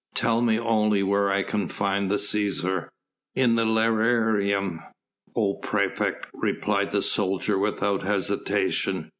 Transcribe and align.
"Tell 0.15 0.41
me 0.41 0.57
only 0.59 1.03
where 1.03 1.31
I 1.31 1.43
can 1.43 1.67
find 1.67 2.09
the 2.09 2.15
Cæsar." 2.15 2.87
"In 3.35 3.53
the 3.53 3.65
lararium, 3.65 4.79
O 5.35 5.53
praefect," 5.61 6.25
replied 6.33 6.91
the 6.91 7.03
soldier 7.03 7.59
without 7.59 8.01
hesitation. 8.01 9.09